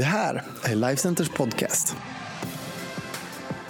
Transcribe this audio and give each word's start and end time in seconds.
Det 0.00 0.04
här 0.04 0.44
är 0.62 0.74
Lifecenters 0.74 1.28
podcast. 1.28 1.96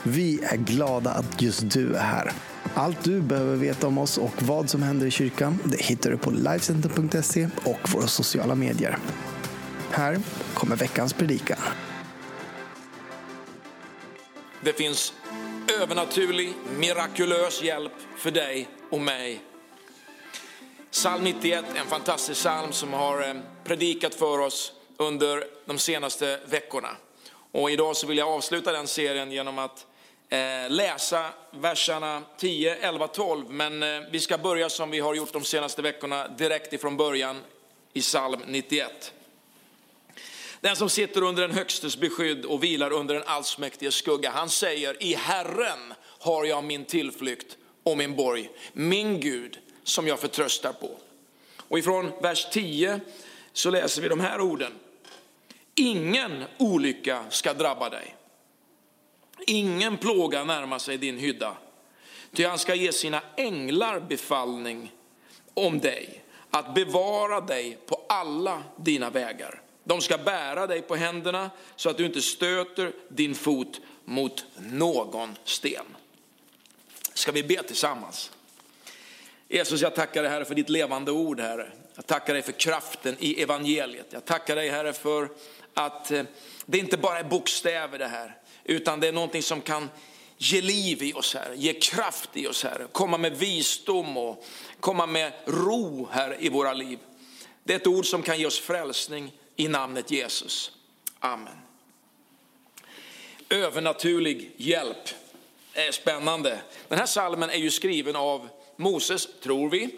Vi 0.02 0.45
är 0.45 0.56
glada 0.56 1.10
att 1.10 1.42
just 1.42 1.71
du 1.71 1.95
är 1.95 2.03
här. 2.03 2.33
Allt 2.75 3.04
du 3.04 3.21
behöver 3.21 3.56
veta 3.56 3.87
om 3.87 3.98
oss 3.98 4.18
och 4.18 4.43
vad 4.43 4.71
som 4.71 4.82
händer 4.82 5.06
i 5.06 5.11
kyrkan 5.11 5.58
det 5.64 5.82
hittar 5.82 6.11
du 6.11 6.19
på 6.19 6.30
Lifecenter.se 6.30 7.48
och 7.64 7.93
våra 7.93 8.06
sociala 8.06 8.54
medier. 8.54 8.98
Här 9.90 10.21
kommer 10.54 10.77
veckans 10.77 11.12
predikan. 11.12 11.58
Det 14.64 14.72
finns 14.72 15.12
övernaturlig, 15.82 16.54
mirakulös 16.78 17.62
hjälp 17.62 17.92
för 18.16 18.30
dig 18.30 18.68
och 18.90 19.00
mig. 19.00 19.40
Psalm 20.90 21.24
91, 21.24 21.64
en 21.74 21.86
fantastisk 21.86 22.40
psalm 22.40 22.72
som 22.72 22.92
har 22.92 23.28
eh, 23.28 23.34
predikat 23.64 24.14
för 24.14 24.38
oss 24.38 24.72
under 25.01 25.45
de 25.64 25.79
senaste 25.79 26.41
veckorna. 26.46 26.96
Och 27.53 27.71
idag 27.71 27.96
så 27.96 28.07
vill 28.07 28.18
jag 28.18 28.29
avsluta 28.29 28.72
den 28.72 28.86
serien 28.86 29.32
genom 29.32 29.58
att 29.58 29.86
eh, 30.29 30.39
läsa 30.68 31.31
verserna 31.50 32.22
10, 32.39 32.77
11, 32.77 33.08
12. 33.08 33.50
Men 33.50 33.83
eh, 33.83 34.00
vi 34.11 34.20
ska 34.20 34.39
börja 34.39 34.69
som 34.69 34.91
vi 34.91 35.00
har 35.00 35.14
gjort 35.14 35.33
de 35.33 35.44
senaste 35.44 35.83
veckorna 35.83 36.28
direkt 36.28 36.72
ifrån 36.72 36.97
början 36.97 37.41
i 37.92 38.00
psalm 38.00 38.41
91. 38.47 39.12
Den 40.61 40.77
som 40.77 40.91
sitter 40.91 41.22
under 41.22 41.42
den 41.42 41.56
högstes 41.56 41.97
beskydd 41.97 42.44
och 42.44 42.64
vilar 42.64 42.92
under 42.92 43.14
den 43.14 43.25
allsmäktiges 43.27 43.94
skugga, 43.94 44.30
han 44.30 44.50
säger 44.50 45.03
i 45.03 45.14
Herren 45.14 45.94
har 46.19 46.44
jag 46.44 46.64
min 46.64 46.84
tillflykt 46.84 47.56
och 47.83 47.98
min 47.98 48.17
borg, 48.17 48.50
min 48.72 49.20
Gud 49.20 49.58
som 49.84 50.08
jag 50.08 50.20
förtröstar 50.20 50.72
på. 50.72 50.91
Och 51.69 51.78
ifrån 51.78 52.12
vers 52.22 52.47
10 52.53 53.00
så 53.53 53.70
läser 53.70 54.03
vi 54.03 54.08
de 54.08 54.20
här 54.20 54.41
orden. 54.41 54.72
Ingen 55.74 56.44
olycka 56.58 57.24
ska 57.30 57.55
drabba 57.55 57.91
dig. 57.91 58.16
Ingen 59.47 59.96
plåga 59.96 60.44
närma 60.44 60.78
sig 60.78 60.98
din 60.98 61.18
hydda. 61.18 61.56
Ty 62.32 62.44
han 62.44 62.58
ska 62.58 62.74
ge 62.74 62.92
sina 62.92 63.22
änglar 63.36 64.00
befallning 64.00 64.92
om 65.54 65.78
dig, 65.78 66.24
att 66.50 66.74
bevara 66.74 67.40
dig 67.40 67.78
på 67.86 68.02
alla 68.08 68.62
dina 68.77 69.10
vägar. 69.10 69.62
De 69.84 70.00
ska 70.00 70.18
bära 70.18 70.66
dig 70.66 70.82
på 70.82 70.96
händerna 70.96 71.50
så 71.77 71.90
att 71.90 71.96
du 71.96 72.06
inte 72.06 72.22
stöter 72.22 72.92
din 73.08 73.34
fot 73.34 73.80
mot 74.05 74.44
någon 74.56 75.36
sten. 75.44 75.84
Ska 77.14 77.32
vi 77.32 77.42
be 77.42 77.62
tillsammans? 77.62 78.30
Jesus, 79.48 79.80
jag 79.80 79.94
tackar 79.94 80.22
dig 80.22 80.30
Herre 80.30 80.44
för 80.44 80.55
ditt 80.55 80.68
levande 80.68 81.10
ord 81.10 81.40
Herre. 81.40 81.72
Jag 81.94 82.06
tackar 82.06 82.33
dig 82.33 82.42
för 82.42 82.52
kraften 82.52 83.16
i 83.19 83.42
evangeliet. 83.42 84.06
Jag 84.10 84.24
tackar 84.24 84.56
dig 84.56 84.69
Herre 84.69 84.92
för 84.92 85.28
att 85.74 86.10
eh, 86.10 86.22
det 86.66 86.78
inte 86.78 86.96
bara 86.96 87.19
är 87.19 87.24
bokstäver 87.24 87.98
det 87.98 88.08
här, 88.08 88.38
utan 88.64 89.00
det 89.00 89.08
är 89.08 89.12
någonting 89.12 89.42
som 89.42 89.60
kan 89.60 89.88
ge 90.38 90.61
liv 90.61 91.02
i 91.02 91.12
oss 91.12 91.34
Herre, 91.34 91.56
ge 91.56 91.72
kraft 91.72 92.30
i 92.33 92.46
oss 92.46 92.64
Herre, 92.64 92.86
komma 92.92 93.18
med 93.18 93.36
visdom 93.36 94.16
och 94.16 94.44
komma 94.80 95.06
med 95.06 95.33
ro 95.46 96.08
här 96.12 96.36
i 96.41 96.48
våra 96.48 96.72
liv. 96.72 96.98
Det 97.64 97.72
är 97.72 97.77
ett 97.77 97.86
ord 97.86 98.06
som 98.06 98.22
kan 98.22 98.38
ge 98.38 98.46
oss 98.46 98.61
frälsning 98.61 99.33
i 99.56 99.68
namnet 99.68 100.11
Jesus. 100.11 100.72
Amen. 101.18 101.56
Övernaturlig 103.48 104.52
hjälp 104.56 105.08
är 105.72 105.92
spännande. 105.92 106.61
Den 106.88 106.98
här 106.98 107.06
salmen 107.06 107.50
är 107.50 107.58
ju 107.58 107.70
skriven 107.70 108.16
av 108.16 108.48
Moses, 108.77 109.28
tror 109.42 109.70
vi. 109.70 109.91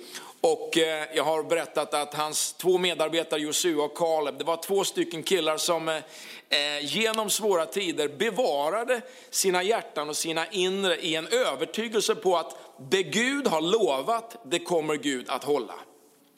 Och 0.45 0.79
eh, 0.79 1.05
jag 1.15 1.25
har 1.25 1.43
berättat 1.43 1.95
att 1.95 2.15
hans 2.15 2.53
två 2.53 2.79
medarbetare 2.79 3.41
Josua 3.41 3.85
och 3.85 3.97
Kaleb, 3.97 4.39
det 4.39 4.45
var 4.45 4.57
två 4.57 4.85
stycken 4.85 5.23
killar 5.23 5.57
som 5.57 5.89
eh, 5.89 5.97
eh, 5.97 6.85
genom 6.85 7.31
svåra 7.31 7.67
tider 7.67 8.09
bevarade 8.09 9.01
sina 9.31 9.63
hjärtan 9.63 10.09
och 10.09 10.17
sina 10.17 10.47
inre 10.51 10.97
i 10.97 11.15
en 11.15 11.27
övertygelse 11.27 12.15
på 12.15 12.37
att 12.37 12.57
det 12.91 13.03
Gud 13.03 13.47
har 13.47 13.61
lovat, 13.61 14.37
det 14.45 14.59
kommer 14.59 14.97
Gud 14.97 15.27
att 15.29 15.45
hålla. 15.45 15.75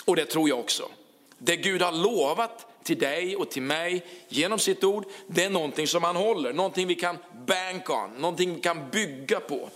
Och 0.04 0.16
det 0.16 0.24
tror 0.24 0.48
jag 0.48 0.60
också. 0.60 0.88
Det 1.38 1.56
Gud 1.56 1.82
har 1.82 1.92
lovat 1.92 2.66
till 2.82 2.98
dig 2.98 3.36
och 3.36 3.50
till 3.50 3.62
mig 3.62 4.06
genom 4.28 4.58
sitt 4.58 4.84
ord, 4.84 5.04
det 5.26 5.44
är 5.44 5.50
någonting 5.50 5.86
som 5.86 6.04
han 6.04 6.16
håller, 6.16 6.52
någonting 6.52 6.86
vi 6.86 6.94
kan 6.94 7.18
bank 7.46 7.90
on, 7.90 8.10
någonting 8.18 8.54
vi 8.54 8.60
kan 8.60 8.90
bygga 8.90 9.40
på. 9.40 9.68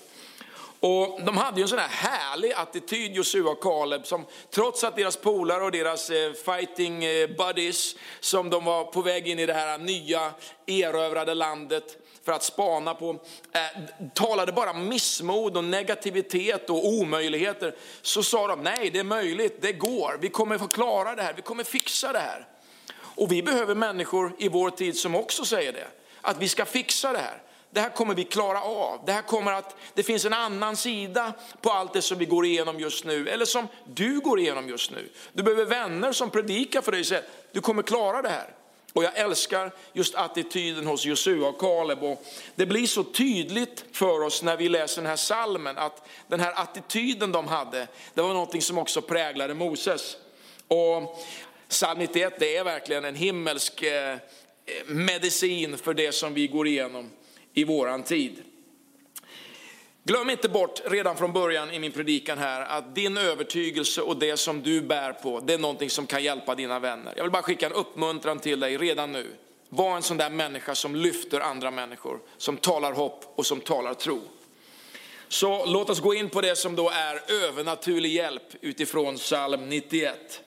Och 0.80 1.20
de 1.22 1.36
hade 1.36 1.56
ju 1.56 1.62
en 1.62 1.68
sån 1.68 1.78
här 1.78 1.88
härlig 1.88 2.52
attityd, 2.52 3.16
Josua 3.16 3.50
och 3.50 3.60
Kaleb, 3.60 4.06
som 4.06 4.24
trots 4.50 4.84
att 4.84 4.96
deras 4.96 5.16
polare 5.16 5.64
och 5.64 5.72
deras 5.72 6.10
eh, 6.10 6.32
fighting 6.32 7.04
eh, 7.04 7.28
buddies, 7.38 7.96
som 8.20 8.50
de 8.50 8.64
var 8.64 8.84
på 8.84 9.02
väg 9.02 9.28
in 9.28 9.38
i 9.38 9.46
det 9.46 9.52
här 9.52 9.78
nya 9.78 10.32
erövrade 10.66 11.34
landet 11.34 11.96
för 12.24 12.32
att 12.32 12.42
spana 12.42 12.94
på, 12.94 13.10
eh, 13.52 13.82
talade 14.14 14.52
bara 14.52 14.72
missmod 14.72 15.56
och 15.56 15.64
negativitet 15.64 16.70
och 16.70 16.88
omöjligheter. 16.88 17.74
Så 18.02 18.22
sa 18.22 18.46
de, 18.46 18.62
nej 18.62 18.90
det 18.90 18.98
är 18.98 19.04
möjligt, 19.04 19.62
det 19.62 19.72
går, 19.72 20.18
vi 20.20 20.28
kommer 20.28 20.58
få 20.58 20.68
klara 20.68 21.14
det 21.14 21.22
här, 21.22 21.34
vi 21.34 21.42
kommer 21.42 21.64
fixa 21.64 22.12
det 22.12 22.18
här. 22.18 22.46
Och 22.98 23.32
vi 23.32 23.42
behöver 23.42 23.74
människor 23.74 24.32
i 24.38 24.48
vår 24.48 24.70
tid 24.70 24.98
som 24.98 25.14
också 25.14 25.44
säger 25.44 25.72
det, 25.72 25.86
att 26.20 26.42
vi 26.42 26.48
ska 26.48 26.64
fixa 26.64 27.12
det 27.12 27.18
här 27.18 27.42
det 27.70 27.80
här 27.80 27.90
kommer 27.90 28.14
vi 28.14 28.24
klara 28.24 28.60
av. 28.60 29.00
Det 29.06 29.12
här 29.12 29.22
kommer 29.22 29.52
att, 29.52 29.76
det 29.94 30.02
finns 30.02 30.24
en 30.24 30.32
annan 30.32 30.76
sida 30.76 31.32
på 31.60 31.70
allt 31.70 31.92
det 31.92 32.02
som 32.02 32.18
vi 32.18 32.24
går 32.24 32.46
igenom 32.46 32.80
just 32.80 33.04
nu, 33.04 33.28
eller 33.28 33.44
som 33.44 33.68
du 33.84 34.20
går 34.20 34.40
igenom 34.40 34.68
just 34.68 34.90
nu. 34.90 35.08
Du 35.32 35.42
behöver 35.42 35.64
vänner 35.64 36.12
som 36.12 36.30
predikar 36.30 36.82
för 36.82 36.92
dig 36.92 37.00
och 37.00 37.06
säger, 37.06 37.24
du 37.52 37.60
kommer 37.60 37.82
klara 37.82 38.22
det 38.22 38.28
här. 38.28 38.54
Och 38.92 39.04
jag 39.04 39.18
älskar 39.18 39.72
just 39.92 40.14
attityden 40.14 40.86
hos 40.86 41.04
Josua 41.04 41.48
och 41.48 41.60
Kaleb. 41.60 42.02
Och 42.02 42.24
det 42.54 42.66
blir 42.66 42.86
så 42.86 43.04
tydligt 43.04 43.84
för 43.92 44.20
oss 44.20 44.42
när 44.42 44.56
vi 44.56 44.68
läser 44.68 45.02
den 45.02 45.08
här 45.08 45.16
salmen 45.16 45.78
att 45.78 46.08
den 46.28 46.40
här 46.40 46.52
attityden 46.56 47.32
de 47.32 47.46
hade, 47.46 47.86
det 48.14 48.22
var 48.22 48.28
någonting 48.28 48.62
som 48.62 48.78
också 48.78 49.02
präglade 49.02 49.54
Moses. 49.54 50.16
Och 50.68 51.26
psalm 51.68 51.98
91 51.98 52.34
det 52.38 52.56
är 52.56 52.64
verkligen 52.64 53.04
en 53.04 53.14
himmelsk 53.14 53.82
eh, 53.82 54.16
medicin 54.86 55.78
för 55.78 55.94
det 55.94 56.12
som 56.12 56.34
vi 56.34 56.46
går 56.46 56.66
igenom 56.66 57.10
i 57.58 57.64
våran 57.64 58.02
tid. 58.02 58.42
Glöm 60.04 60.30
inte 60.30 60.48
bort 60.48 60.80
redan 60.84 61.16
från 61.16 61.32
början 61.32 61.70
i 61.70 61.78
min 61.78 61.92
predikan 61.92 62.38
här 62.38 62.60
att 62.60 62.94
din 62.94 63.16
övertygelse 63.16 64.02
och 64.02 64.16
det 64.16 64.36
som 64.36 64.62
du 64.62 64.80
bär 64.80 65.12
på, 65.12 65.40
det 65.40 65.54
är 65.54 65.58
någonting 65.58 65.90
som 65.90 66.06
kan 66.06 66.22
hjälpa 66.22 66.54
dina 66.54 66.78
vänner. 66.78 67.12
Jag 67.16 67.24
vill 67.24 67.32
bara 67.32 67.42
skicka 67.42 67.66
en 67.66 67.72
uppmuntran 67.72 68.38
till 68.38 68.60
dig 68.60 68.76
redan 68.76 69.12
nu. 69.12 69.26
Var 69.68 69.96
en 69.96 70.02
sån 70.02 70.16
där 70.16 70.30
människa 70.30 70.74
som 70.74 70.96
lyfter 70.96 71.40
andra 71.40 71.70
människor, 71.70 72.20
som 72.36 72.56
talar 72.56 72.92
hopp 72.92 73.32
och 73.34 73.46
som 73.46 73.60
talar 73.60 73.94
tro. 73.94 74.20
Så 75.28 75.66
låt 75.66 75.90
oss 75.90 76.00
gå 76.00 76.14
in 76.14 76.30
på 76.30 76.40
det 76.40 76.56
som 76.56 76.76
då 76.76 76.90
är 76.90 77.32
övernaturlig 77.44 78.12
hjälp 78.12 78.54
utifrån 78.60 79.16
psalm 79.16 79.68
91. 79.68 80.40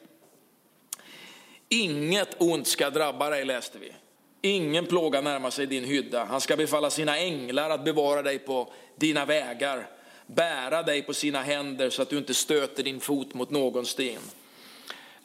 Inget 1.69 2.41
ont 2.41 2.67
ska 2.67 2.89
drabba 2.89 3.29
dig 3.29 3.45
läste 3.45 3.79
vi. 3.79 3.91
Ingen 4.41 4.85
plåga 4.85 5.21
närmar 5.21 5.49
sig 5.49 5.65
din 5.65 5.83
hydda. 5.83 6.25
Han 6.25 6.41
ska 6.41 6.57
befalla 6.57 6.89
sina 6.89 7.17
änglar 7.17 7.69
att 7.69 7.85
bevara 7.85 8.21
dig 8.21 8.39
på 8.39 8.73
dina 8.95 9.25
vägar, 9.25 9.89
bära 10.25 10.83
dig 10.83 11.01
på 11.01 11.13
sina 11.13 11.41
händer 11.41 11.89
så 11.89 12.01
att 12.01 12.09
du 12.09 12.17
inte 12.17 12.33
stöter 12.33 12.83
din 12.83 12.99
fot 12.99 13.33
mot 13.33 13.49
någon 13.49 13.85
sten. 13.85 14.21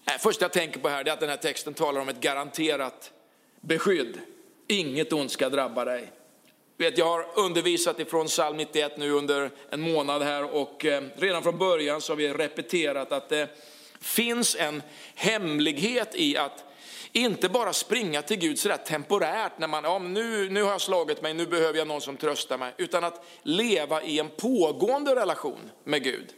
Äh, 0.05 0.15
först 0.21 0.41
jag 0.41 0.53
tänker 0.53 0.81
på 0.81 0.89
här 0.89 1.09
är 1.09 1.13
att 1.13 1.21
den 1.21 1.29
här 1.29 1.37
texten 1.37 1.75
talar 1.75 2.01
om 2.01 2.09
ett 2.09 2.21
garanterat 2.21 3.13
beskydd. 3.61 4.21
Inget 4.67 5.13
ont 5.13 5.31
ska 5.31 5.49
drabba 5.49 5.85
dig. 5.85 6.13
Vet, 6.77 6.99
jag 6.99 7.07
har 7.07 7.27
undervisat 7.35 8.01
ifrån 8.01 8.27
psalm 8.27 8.57
91 8.57 8.99
nu 8.99 9.11
under 9.11 9.51
en 9.71 9.81
månad 9.81 10.23
här 10.23 10.55
och 10.55 10.85
eh, 10.85 11.03
redan 11.17 11.43
från 11.43 11.59
början 11.59 12.01
så 12.01 12.13
har 12.13 12.17
vi 12.17 12.33
repeterat 12.33 13.13
att 13.13 13.29
det 13.29 13.49
finns 14.01 14.57
en 14.57 14.83
hemlighet 15.15 16.15
i 16.15 16.37
att 16.37 16.65
inte 17.17 17.49
bara 17.49 17.73
springa 17.73 18.23
till 18.23 18.37
Gud 18.37 18.59
sådär 18.59 18.77
temporärt 18.77 19.59
när 19.59 19.67
man, 19.67 19.85
ja, 19.85 19.99
nu, 19.99 20.51
nu 20.51 20.63
har 20.63 20.71
jag 20.71 20.81
slagit 20.81 21.23
mig, 21.23 21.35
nu 21.35 21.47
behöver 21.47 21.79
jag 21.79 21.89
någon 21.89 22.01
som 22.01 22.17
tröstar 22.17 22.59
mig. 22.59 22.75
Utan 22.77 23.05
att 23.05 23.25
leva 23.43 24.03
i 24.03 24.19
en 24.19 24.29
pågående 24.29 25.15
relation 25.15 25.71
med 25.85 26.03
Gud. 26.03 26.35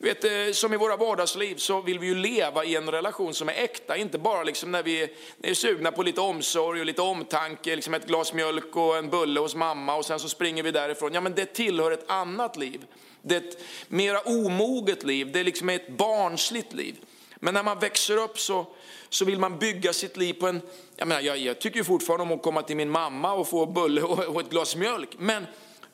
Vet, 0.00 0.24
eh, 0.24 0.52
som 0.52 0.74
i 0.74 0.76
våra 0.76 0.96
vardagsliv 0.96 1.56
så 1.56 1.80
vill 1.80 1.98
vi 1.98 2.06
ju 2.06 2.14
leva 2.14 2.64
i 2.64 2.76
en 2.76 2.90
relation 2.90 3.34
som 3.34 3.48
är 3.48 3.52
äkta, 3.52 3.96
inte 3.96 4.18
bara 4.18 4.42
liksom 4.42 4.72
när 4.72 4.82
vi 4.82 5.08
är 5.42 5.54
sugna 5.54 5.92
på 5.92 6.02
lite 6.02 6.20
omsorg 6.20 6.80
och 6.80 6.86
lite 6.86 7.02
omtanke, 7.02 7.76
liksom 7.76 7.94
ett 7.94 8.06
glas 8.06 8.32
mjölk 8.32 8.76
och 8.76 8.96
en 8.96 9.10
bulle 9.10 9.40
hos 9.40 9.54
mamma 9.54 9.96
och 9.96 10.04
sen 10.04 10.18
så 10.18 10.28
springer 10.28 10.62
vi 10.62 10.70
därifrån. 10.70 11.14
Ja 11.14 11.20
men 11.20 11.34
det 11.34 11.54
tillhör 11.54 11.90
ett 11.90 12.10
annat 12.10 12.56
liv. 12.56 12.86
Det 13.22 13.34
är 13.34 13.40
ett 13.40 13.58
mera 13.88 14.20
omoget 14.20 15.04
liv, 15.04 15.32
det 15.32 15.40
är 15.40 15.44
liksom 15.44 15.68
ett 15.68 15.88
barnsligt 15.88 16.72
liv. 16.72 16.96
Men 17.40 17.54
när 17.54 17.62
man 17.62 17.78
växer 17.78 18.16
upp 18.16 18.38
så, 18.38 18.66
så 19.08 19.24
vill 19.24 19.38
man 19.38 19.58
bygga 19.58 19.92
sitt 19.92 20.16
liv 20.16 20.32
på 20.32 20.46
en, 20.46 20.60
jag, 20.96 21.08
menar, 21.08 21.20
jag, 21.20 21.38
jag 21.38 21.60
tycker 21.60 21.82
fortfarande 21.82 22.22
om 22.22 22.32
att 22.32 22.42
komma 22.42 22.62
till 22.62 22.76
min 22.76 22.90
mamma 22.90 23.32
och 23.32 23.48
få 23.48 23.66
bulle 23.66 24.02
och, 24.02 24.18
och 24.18 24.40
ett 24.40 24.50
glas 24.50 24.76
mjölk. 24.76 25.10
Men 25.18 25.46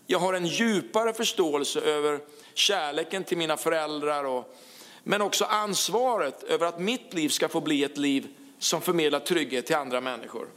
jag 0.07 0.19
har 0.19 0.35
en 0.35 0.47
djupare 0.47 1.13
förståelse 1.13 1.81
över 1.81 2.21
kärleken 2.55 3.25
till 3.25 3.39
mina 3.39 3.57
föräldrar. 3.57 4.25
Och, 4.25 4.57
men 5.03 5.23
också 5.23 5.45
ansvaret 5.45 6.43
över 6.43 6.67
att 6.67 6.81
mitt 6.81 7.15
liv 7.15 7.29
ska 7.29 7.49
få 7.49 7.61
bli 7.61 7.85
ett 7.85 7.99
liv 7.99 8.27
som 8.59 8.81
förmedlar 8.81 9.21
trygghet 9.21 9.67
till 9.67 9.77
andra 9.77 10.01
människor. 10.01 10.49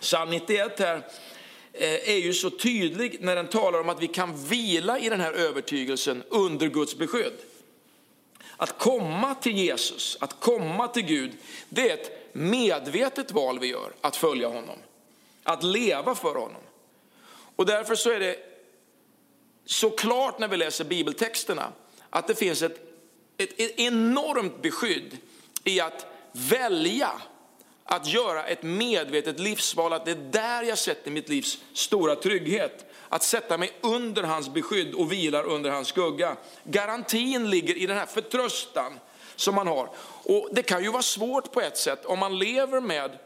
Psalm 0.00 0.30
91 0.30 0.78
här 0.78 0.96
eh, 1.72 2.08
är 2.08 2.18
ju 2.18 2.32
så 2.32 2.50
tydlig 2.50 3.16
när 3.20 3.36
den 3.36 3.48
talar 3.48 3.80
om 3.80 3.88
att 3.88 4.02
vi 4.02 4.08
kan 4.08 4.44
vila 4.46 4.98
i 4.98 5.08
den 5.08 5.20
här 5.20 5.32
övertygelsen 5.32 6.22
under 6.28 6.66
Guds 6.66 6.98
beskydd. 6.98 7.32
Att 8.56 8.78
komma 8.78 9.34
till 9.34 9.56
Jesus, 9.56 10.16
att 10.20 10.40
komma 10.40 10.88
till 10.88 11.02
Gud, 11.02 11.32
det 11.68 11.90
är 11.90 11.94
ett 11.94 12.34
medvetet 12.34 13.32
val 13.32 13.58
vi 13.58 13.66
gör 13.66 13.92
att 14.00 14.16
följa 14.16 14.48
honom. 14.48 14.78
Att 15.42 15.62
leva 15.62 16.14
för 16.14 16.34
honom. 16.34 16.62
Och 17.56 17.66
därför 17.66 17.94
så 17.94 18.10
är 18.10 18.20
det 18.20 18.36
så 19.64 19.90
klart 19.90 20.38
när 20.38 20.48
vi 20.48 20.56
läser 20.56 20.84
bibeltexterna 20.84 21.72
att 22.10 22.26
det 22.26 22.34
finns 22.34 22.62
ett, 22.62 22.78
ett, 23.36 23.60
ett 23.60 23.78
enormt 23.78 24.62
beskydd 24.62 25.18
i 25.64 25.80
att 25.80 26.06
välja 26.32 27.10
att 27.84 28.06
göra 28.06 28.44
ett 28.44 28.62
medvetet 28.62 29.40
livsval, 29.40 29.92
att 29.92 30.04
det 30.04 30.10
är 30.10 30.30
där 30.30 30.62
jag 30.62 30.78
sätter 30.78 31.10
mitt 31.10 31.28
livs 31.28 31.58
stora 31.72 32.16
trygghet. 32.16 32.86
Att 33.08 33.22
sätta 33.22 33.58
mig 33.58 33.72
under 33.80 34.22
hans 34.22 34.48
beskydd 34.48 34.94
och 34.94 35.12
vilar 35.12 35.44
under 35.44 35.70
hans 35.70 35.88
skugga. 35.88 36.36
Garantin 36.64 37.50
ligger 37.50 37.76
i 37.76 37.86
den 37.86 37.96
här 37.96 38.06
förtröstan 38.06 39.00
som 39.36 39.54
man 39.54 39.66
har. 39.66 39.88
Och 40.24 40.48
det 40.52 40.62
kan 40.62 40.82
ju 40.82 40.90
vara 40.90 41.02
svårt 41.02 41.52
på 41.52 41.60
ett 41.60 41.76
sätt 41.76 42.04
om 42.04 42.18
man 42.18 42.38
lever 42.38 42.80
med 42.80 43.18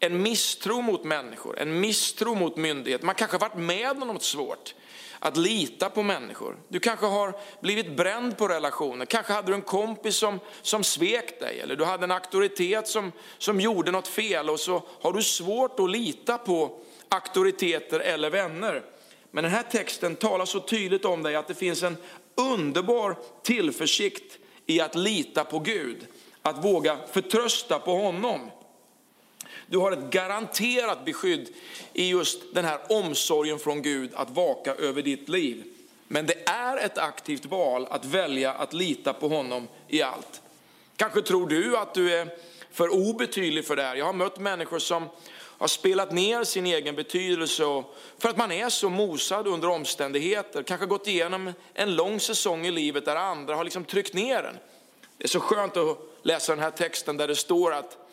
en 0.00 0.22
misstro 0.22 0.80
mot 0.80 1.04
människor, 1.04 1.58
en 1.58 1.80
misstro 1.80 2.34
mot 2.34 2.56
myndigheter. 2.56 3.06
Man 3.06 3.14
kanske 3.14 3.34
har 3.34 3.40
varit 3.48 3.58
med 3.58 4.02
om 4.02 4.08
något 4.08 4.22
svårt 4.22 4.74
att 5.26 5.36
lita 5.36 5.90
på 5.90 6.02
människor. 6.02 6.56
Du 6.68 6.80
kanske 6.80 7.06
har 7.06 7.34
blivit 7.60 7.96
bränd 7.96 8.38
på 8.38 8.48
relationer. 8.48 9.04
Kanske 9.04 9.32
hade 9.32 9.48
du 9.48 9.54
en 9.54 9.62
kompis 9.62 10.16
som, 10.16 10.40
som 10.62 10.84
svek 10.84 11.40
dig 11.40 11.60
eller 11.60 11.76
du 11.76 11.84
hade 11.84 12.04
en 12.04 12.10
auktoritet 12.10 12.88
som, 12.88 13.12
som 13.38 13.60
gjorde 13.60 13.90
något 13.90 14.08
fel 14.08 14.50
och 14.50 14.60
så 14.60 14.82
har 15.00 15.12
du 15.12 15.22
svårt 15.22 15.80
att 15.80 15.90
lita 15.90 16.38
på 16.38 16.78
auktoriteter 17.08 18.00
eller 18.00 18.30
vänner. 18.30 18.82
Men 19.30 19.44
den 19.44 19.52
här 19.52 19.62
texten 19.62 20.16
talar 20.16 20.44
så 20.44 20.60
tydligt 20.60 21.04
om 21.04 21.22
dig 21.22 21.36
att 21.36 21.48
det 21.48 21.54
finns 21.54 21.82
en 21.82 21.96
underbar 22.34 23.16
tillförsikt 23.42 24.38
i 24.66 24.80
att 24.80 24.94
lita 24.94 25.44
på 25.44 25.58
Gud. 25.58 26.06
Att 26.42 26.64
våga 26.64 26.98
förtrösta 27.12 27.78
på 27.78 27.94
honom. 27.94 28.50
Du 29.66 29.78
har 29.78 29.92
ett 29.92 30.10
garanterat 30.10 31.04
beskydd 31.04 31.48
i 31.92 32.08
just 32.08 32.54
den 32.54 32.64
här 32.64 32.80
omsorgen 32.88 33.58
från 33.58 33.82
Gud 33.82 34.10
att 34.14 34.30
vaka 34.30 34.74
över 34.74 35.02
ditt 35.02 35.28
liv. 35.28 35.64
Men 36.08 36.26
det 36.26 36.48
är 36.48 36.76
ett 36.76 36.98
aktivt 36.98 37.46
val 37.46 37.86
att 37.90 38.04
välja 38.04 38.52
att 38.52 38.72
lita 38.72 39.12
på 39.12 39.28
honom 39.28 39.68
i 39.88 40.02
allt. 40.02 40.42
Kanske 40.96 41.22
tror 41.22 41.48
du 41.48 41.76
att 41.76 41.94
du 41.94 42.14
är 42.14 42.28
för 42.72 42.88
obetydlig 42.88 43.66
för 43.66 43.76
det 43.76 43.82
här. 43.82 43.96
Jag 43.96 44.06
har 44.06 44.12
mött 44.12 44.38
människor 44.38 44.78
som 44.78 45.08
har 45.58 45.68
spelat 45.68 46.12
ner 46.12 46.44
sin 46.44 46.66
egen 46.66 46.94
betydelse 46.94 47.62
för 48.18 48.28
att 48.28 48.36
man 48.36 48.52
är 48.52 48.68
så 48.68 48.88
mosad 48.88 49.46
under 49.46 49.68
omständigheter. 49.68 50.62
Kanske 50.62 50.86
gått 50.86 51.08
igenom 51.08 51.52
en 51.74 51.96
lång 51.96 52.20
säsong 52.20 52.66
i 52.66 52.70
livet 52.70 53.04
där 53.04 53.16
andra 53.16 53.54
har 53.54 53.64
liksom 53.64 53.84
tryckt 53.84 54.14
ner 54.14 54.42
en. 54.42 54.58
Det 55.18 55.24
är 55.24 55.28
så 55.28 55.40
skönt 55.40 55.76
att 55.76 55.98
läsa 56.22 56.54
den 56.54 56.64
här 56.64 56.70
texten 56.70 57.16
där 57.16 57.28
det 57.28 57.36
står 57.36 57.74
att 57.74 58.05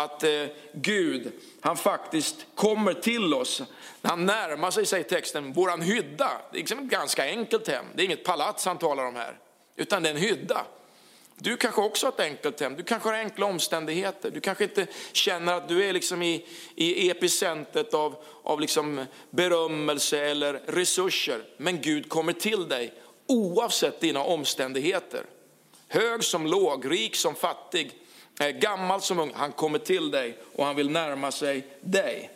att 0.00 0.22
eh, 0.22 0.46
Gud, 0.72 1.32
han 1.60 1.76
faktiskt 1.76 2.46
kommer 2.54 2.94
till 2.94 3.34
oss. 3.34 3.62
Han 4.02 4.26
närmar 4.26 4.70
sig, 4.70 4.86
säger 4.86 5.04
texten, 5.04 5.52
våran 5.52 5.82
hydda. 5.82 6.30
Det 6.50 6.56
är 6.56 6.58
liksom 6.58 6.78
ett 6.78 6.84
ganska 6.84 7.24
enkelt 7.24 7.68
hem. 7.68 7.84
Det 7.94 8.02
är 8.02 8.04
inget 8.04 8.24
palats 8.24 8.66
han 8.66 8.78
talar 8.78 9.04
om 9.04 9.16
här, 9.16 9.38
utan 9.76 10.02
det 10.02 10.08
är 10.08 10.14
en 10.14 10.20
hydda. 10.20 10.66
Du 11.38 11.56
kanske 11.56 11.80
också 11.80 12.06
har 12.06 12.12
ett 12.12 12.20
enkelt 12.20 12.60
hem, 12.60 12.76
du 12.76 12.82
kanske 12.82 13.08
har 13.08 13.14
enkla 13.14 13.46
omständigheter. 13.46 14.30
Du 14.30 14.40
kanske 14.40 14.64
inte 14.64 14.86
känner 15.12 15.52
att 15.52 15.68
du 15.68 15.84
är 15.84 15.92
liksom 15.92 16.22
i, 16.22 16.46
i 16.74 17.10
epicentret 17.10 17.94
av, 17.94 18.16
av 18.42 18.60
liksom 18.60 19.06
berömmelse 19.30 20.20
eller 20.20 20.52
resurser. 20.52 21.44
Men 21.56 21.80
Gud 21.80 22.08
kommer 22.08 22.32
till 22.32 22.68
dig 22.68 22.92
oavsett 23.26 24.00
dina 24.00 24.22
omständigheter. 24.22 25.24
Hög 25.88 26.24
som 26.24 26.46
låg, 26.46 26.90
rik 26.90 27.16
som 27.16 27.34
fattig 27.34 27.92
gammal 28.38 29.00
som 29.00 29.18
ung, 29.18 29.32
han 29.34 29.52
kommer 29.52 29.78
till 29.78 30.10
dig 30.10 30.38
och 30.54 30.64
han 30.64 30.76
vill 30.76 30.90
närma 30.90 31.32
sig 31.32 31.66
dig. 31.80 32.30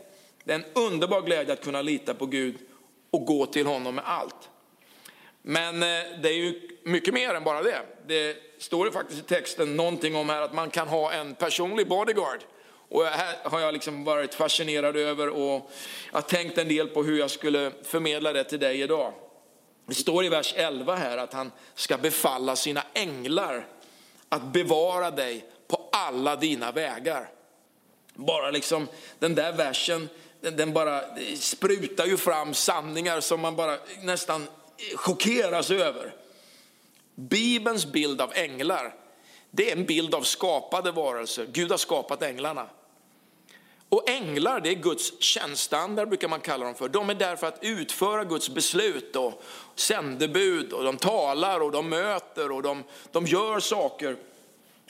Det 0.45 0.53
är 0.53 0.57
en 0.57 0.65
underbar 0.73 1.23
glädje 1.23 1.53
att 1.53 1.65
kunna 1.65 1.83
lita 1.83 2.15
på 2.15 2.27
Gud 2.27 2.57
och 3.11 3.27
gå 3.27 3.47
till 3.47 3.67
honom 3.67 3.95
med 3.95 4.05
allt. 4.07 4.49
Men 5.43 5.83
eh, 5.83 6.21
det 6.23 6.29
är 6.29 6.35
ju 6.35 6.61
mycket 6.83 7.15
mer 7.15 7.35
än 7.35 7.45
bara 7.45 7.63
det. 7.63 7.83
Det 8.07 8.37
står 8.59 8.87
ju 8.87 8.93
faktiskt 8.93 9.21
i 9.21 9.23
texten 9.23 9.77
någonting 9.77 10.17
om 10.17 10.29
här 10.29 10.43
att 10.43 10.53
man 10.53 10.71
kan 10.71 10.89
ha 10.89 11.13
en 11.13 11.35
personlig 11.35 11.89
bodyguard. 11.89 12.41
Och 12.89 13.05
här 13.05 13.37
har 13.43 13.61
jag 13.61 13.75
liksom 13.75 14.05
varit 14.05 14.35
fascinerad 14.35 14.97
över 14.97 15.29
och 15.29 15.71
jag 16.11 16.19
har 16.19 16.21
tänkt 16.21 16.59
en 16.59 16.69
del 16.69 16.89
på 16.89 17.03
hur 17.03 17.19
jag 17.19 17.31
skulle 17.31 17.73
förmedla 17.83 18.33
det 18.33 18.45
till 18.45 18.61
dig 18.61 18.81
idag. 18.81 19.13
Det 19.87 19.95
står 19.95 20.25
i 20.25 20.29
vers 20.29 20.55
11 20.57 20.97
här 20.97 21.19
att 21.19 21.33
han 21.33 21.53
ska 21.75 21.97
befalla 21.97 22.57
sina 22.57 22.83
änglar 22.95 23.67
att 24.29 24.43
bevara 24.43 25.11
dig 25.11 25.45
alla 26.07 26.37
dina 26.37 26.73
vägar. 26.73 27.31
Bara 28.15 28.51
liksom 28.51 28.89
den 29.19 29.35
där 29.35 29.53
versen, 29.53 30.09
den, 30.41 30.57
den 30.57 30.73
bara 30.73 31.03
sprutar 31.37 32.07
ju 32.07 32.17
fram 32.17 32.55
sanningar 32.55 33.21
som 33.21 33.41
man 33.41 33.57
bara 33.57 33.79
nästan 34.03 34.47
chockeras 34.95 35.71
över. 35.71 36.15
Bibelns 37.15 37.87
bild 37.87 38.21
av 38.21 38.33
änglar, 38.35 38.95
det 39.51 39.71
är 39.71 39.77
en 39.77 39.87
bild 39.87 40.15
av 40.15 40.23
skapade 40.23 40.93
varelser. 40.93 41.47
Gud 41.53 41.71
har 41.71 41.79
skapat 41.79 42.23
änglarna. 42.23 42.67
Och 43.89 44.11
änglar, 44.11 44.61
det 44.61 44.71
är 44.71 44.75
Guds 44.75 45.23
tjänstandard 45.23 46.09
brukar 46.09 46.29
man 46.29 46.41
kalla 46.41 46.65
dem 46.65 46.75
för. 46.75 46.89
De 46.89 47.11
är 47.11 47.15
där 47.15 47.37
för 47.37 47.47
att 47.47 47.59
utföra 47.61 48.25
Guds 48.25 48.49
beslut 48.49 49.17
och 49.17 49.43
sändebud 49.75 50.73
och 50.73 50.85
de 50.85 50.97
talar 50.97 51.61
och 51.61 51.73
de 51.73 51.89
möter 51.89 52.53
och 52.53 52.63
de, 52.63 52.85
de 53.13 53.27
gör 53.27 53.61
saker 53.61 54.17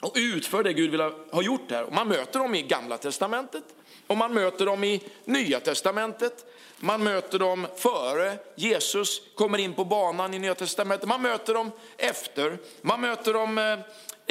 och 0.01 0.13
utför 0.15 0.63
det 0.63 0.73
Gud 0.73 0.91
vill 0.91 1.01
ha 1.31 1.41
gjort 1.41 1.71
här. 1.71 1.87
man 1.91 2.07
möter 2.07 2.39
dem 2.39 2.55
i 2.55 2.61
gamla 2.61 2.97
testamentet 2.97 3.63
och 4.07 4.17
man 4.17 4.33
möter 4.33 4.65
dem 4.65 4.83
i 4.83 5.01
nya 5.25 5.59
testamentet. 5.59 6.45
Man 6.77 7.03
möter 7.03 7.39
dem 7.39 7.67
före 7.75 8.37
Jesus 8.55 9.21
kommer 9.35 9.57
in 9.57 9.73
på 9.73 9.85
banan 9.85 10.33
i 10.33 10.39
nya 10.39 10.55
testamentet. 10.55 11.07
Man 11.07 11.21
möter 11.21 11.53
dem 11.53 11.71
efter. 11.97 12.57
Man 12.81 13.01
möter 13.01 13.33
dem 13.33 13.57
eh, 13.57 13.79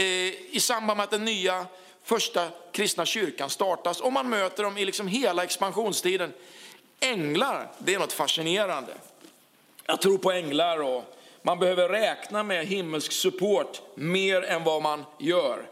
eh, 0.04 0.54
i 0.56 0.60
samband 0.60 0.96
med 0.96 1.04
att 1.04 1.10
den 1.10 1.24
nya 1.24 1.66
första 2.02 2.48
kristna 2.72 3.06
kyrkan 3.06 3.50
startas. 3.50 4.00
Och 4.00 4.12
man 4.12 4.28
möter 4.28 4.62
dem 4.62 4.78
i 4.78 4.84
liksom 4.84 5.08
hela 5.08 5.44
expansionstiden. 5.44 6.32
Änglar, 7.00 7.72
det 7.78 7.94
är 7.94 7.98
något 7.98 8.12
fascinerande. 8.12 8.92
Jag 9.86 10.00
tror 10.00 10.18
på 10.18 10.32
änglar 10.32 10.82
och 10.82 11.19
man 11.42 11.58
behöver 11.58 11.88
räkna 11.88 12.42
med 12.42 12.66
himmelsk 12.66 13.12
support 13.12 13.82
mer 13.94 14.42
än 14.42 14.64
vad 14.64 14.82
man 14.82 15.04
gör. 15.18 15.68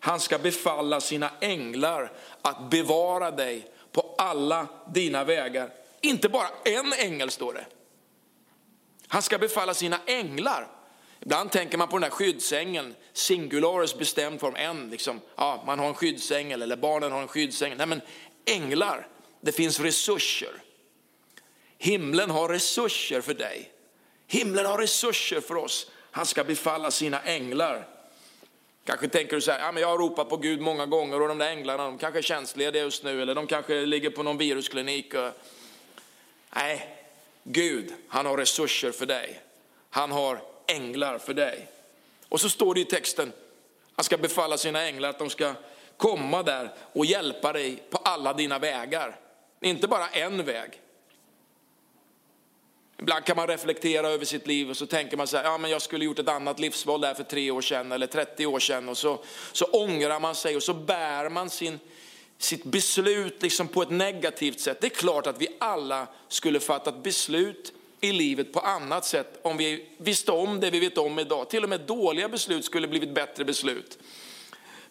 Han 0.00 0.20
ska 0.20 0.38
befalla 0.38 1.00
sina 1.00 1.30
änglar 1.40 2.12
att 2.42 2.70
bevara 2.70 3.30
dig 3.30 3.70
på 3.92 4.14
alla 4.18 4.66
dina 4.94 5.24
vägar. 5.24 5.70
Inte 6.00 6.28
bara 6.28 6.48
en 6.64 6.92
ängel 6.92 7.30
står 7.30 7.52
det. 7.52 7.66
Han 9.08 9.22
ska 9.22 9.38
befalla 9.38 9.74
sina 9.74 10.00
änglar. 10.06 10.68
Ibland 11.20 11.50
tänker 11.50 11.78
man 11.78 11.88
på 11.88 11.96
den 11.96 12.02
där 12.02 12.10
skyddsängeln, 12.10 12.94
singularis 13.12 13.98
bestämd 13.98 14.40
form, 14.40 14.56
en. 14.56 14.90
Liksom. 14.90 15.20
Ja, 15.36 15.62
man 15.66 15.78
har 15.78 15.86
en 15.86 15.94
skyddsängel 15.94 16.62
eller 16.62 16.76
barnen 16.76 17.12
har 17.12 17.22
en 17.22 17.28
skyddsängel. 17.28 17.78
Nej 17.78 17.86
men 17.86 18.00
änglar, 18.44 19.08
det 19.40 19.52
finns 19.52 19.80
resurser. 19.80 20.62
Himlen 21.78 22.30
har 22.30 22.48
resurser 22.48 23.20
för 23.20 23.34
dig. 23.34 23.72
Himlen 24.30 24.66
har 24.66 24.78
resurser 24.78 25.40
för 25.40 25.56
oss. 25.56 25.90
Han 26.10 26.26
ska 26.26 26.44
befalla 26.44 26.90
sina 26.90 27.22
änglar. 27.22 27.88
Kanske 28.84 29.08
tänker 29.08 29.36
du 29.36 29.40
så 29.40 29.50
här, 29.50 29.60
ja, 29.60 29.72
men 29.72 29.80
jag 29.80 29.88
har 29.88 29.98
ropat 29.98 30.28
på 30.28 30.36
Gud 30.36 30.60
många 30.60 30.86
gånger 30.86 31.22
och 31.22 31.28
de 31.28 31.38
där 31.38 31.50
änglarna 31.50 31.84
de 31.84 31.98
kanske 31.98 32.18
är 32.18 32.22
känsliga 32.22 32.70
just 32.70 33.04
nu 33.04 33.22
eller 33.22 33.34
de 33.34 33.46
kanske 33.46 33.86
ligger 33.86 34.10
på 34.10 34.22
någon 34.22 34.38
virusklinik. 34.38 35.14
Och... 35.14 35.30
Nej, 36.50 36.96
Gud 37.42 37.94
han 38.08 38.26
har 38.26 38.36
resurser 38.36 38.92
för 38.92 39.06
dig. 39.06 39.40
Han 39.90 40.10
har 40.10 40.42
änglar 40.66 41.18
för 41.18 41.34
dig. 41.34 41.68
Och 42.28 42.40
så 42.40 42.48
står 42.48 42.74
det 42.74 42.80
i 42.80 42.84
texten, 42.84 43.32
han 43.96 44.04
ska 44.04 44.18
befalla 44.18 44.58
sina 44.58 44.82
änglar 44.82 45.08
att 45.08 45.18
de 45.18 45.30
ska 45.30 45.54
komma 45.96 46.42
där 46.42 46.70
och 46.92 47.06
hjälpa 47.06 47.52
dig 47.52 47.82
på 47.90 47.96
alla 47.96 48.32
dina 48.32 48.58
vägar. 48.58 49.16
Inte 49.60 49.88
bara 49.88 50.08
en 50.08 50.44
väg, 50.44 50.80
Ibland 52.98 53.24
kan 53.24 53.36
man 53.36 53.46
reflektera 53.46 54.08
över 54.08 54.24
sitt 54.24 54.46
liv 54.46 54.70
och 54.70 54.76
så 54.76 54.86
tänker 54.86 55.16
man 55.16 55.26
så 55.26 55.36
här, 55.36 55.44
ja 55.44 55.58
men 55.58 55.70
jag 55.70 55.82
skulle 55.82 56.04
gjort 56.04 56.18
ett 56.18 56.28
annat 56.28 56.60
livsval 56.60 57.00
där 57.00 57.14
för 57.14 57.24
tre 57.24 57.50
år 57.50 57.60
sedan 57.60 57.92
eller 57.92 58.06
30 58.06 58.46
år 58.46 58.58
sedan. 58.58 58.88
Och 58.88 58.98
så, 58.98 59.24
så 59.52 59.64
ångrar 59.64 60.20
man 60.20 60.34
sig 60.34 60.56
och 60.56 60.62
så 60.62 60.74
bär 60.74 61.28
man 61.28 61.50
sin, 61.50 61.78
sitt 62.38 62.64
beslut 62.64 63.42
liksom 63.42 63.68
på 63.68 63.82
ett 63.82 63.90
negativt 63.90 64.60
sätt. 64.60 64.80
Det 64.80 64.86
är 64.86 64.90
klart 64.90 65.26
att 65.26 65.40
vi 65.40 65.48
alla 65.60 66.06
skulle 66.28 66.60
fattat 66.60 67.02
beslut 67.02 67.72
i 68.00 68.12
livet 68.12 68.52
på 68.52 68.60
annat 68.60 69.04
sätt 69.04 69.38
om 69.42 69.56
vi 69.56 69.88
visste 69.98 70.32
om 70.32 70.60
det 70.60 70.70
vi 70.70 70.80
vet 70.80 70.98
om 70.98 71.18
idag. 71.18 71.50
Till 71.50 71.62
och 71.64 71.68
med 71.68 71.80
dåliga 71.80 72.28
beslut 72.28 72.64
skulle 72.64 72.88
blivit 72.88 73.14
bättre 73.14 73.44
beslut. 73.44 73.98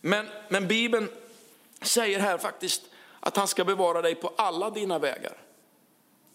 Men, 0.02 0.28
men 0.50 0.68
Bibeln 0.68 1.10
säger 1.82 2.20
här 2.20 2.38
faktiskt 2.38 2.82
Att 3.20 3.38
han 3.38 3.48
ska 3.48 3.66
bevara 3.66 4.02
dig 4.02 4.16
på 4.16 4.34
alla 4.38 4.70
dina 4.70 5.00
vägar. 5.00 5.47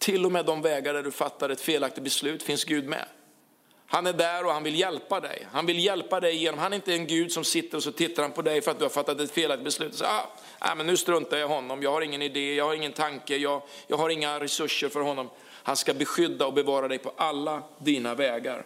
Till 0.02 0.26
och 0.26 0.32
med 0.32 0.44
de 0.44 0.62
vägar 0.62 0.94
där 0.94 1.02
du 1.02 1.10
fattar 1.10 1.50
ett 1.50 1.60
felaktigt 1.60 2.04
beslut 2.04 2.42
finns 2.42 2.64
Gud 2.64 2.88
med. 2.88 3.04
Han 3.86 4.06
är 4.06 4.12
där 4.12 4.46
och 4.46 4.52
han 4.52 4.62
vill 4.62 4.78
hjälpa 4.78 5.20
dig. 5.20 5.46
Han 5.52 5.66
vill 5.66 5.78
hjälpa 5.78 6.20
dig 6.20 6.36
genom, 6.36 6.60
han 6.60 6.72
är 6.72 6.76
inte 6.76 6.92
en 6.92 7.06
Gud 7.06 7.32
som 7.32 7.44
sitter 7.44 7.76
och 7.76 7.82
så 7.82 7.92
tittar 7.92 8.22
han 8.22 8.32
på 8.32 8.42
dig 8.42 8.60
för 8.60 8.70
att 8.70 8.78
du 8.78 8.84
har 8.84 8.90
fattat 8.90 9.20
ett 9.20 9.30
felaktigt 9.30 9.64
beslut. 9.64 9.94
Så, 9.94 10.04
ah, 10.04 10.30
ah, 10.58 10.74
men 10.74 10.86
nu 10.86 10.96
struntar 10.96 11.36
jag 11.36 11.50
i 11.50 11.52
honom, 11.52 11.82
jag 11.82 11.92
har 11.92 12.00
ingen 12.00 12.22
idé, 12.22 12.54
jag 12.54 12.64
har 12.64 12.74
ingen 12.74 12.92
tanke, 12.92 13.36
jag, 13.36 13.62
jag 13.86 13.96
har 13.96 14.10
inga 14.10 14.40
resurser 14.40 14.88
för 14.88 15.00
honom. 15.00 15.30
Han 15.62 15.76
ska 15.76 15.94
beskydda 15.94 16.46
och 16.46 16.52
bevara 16.52 16.88
dig 16.88 16.98
på 16.98 17.12
alla 17.16 17.62
dina 17.78 18.14
vägar. 18.14 18.64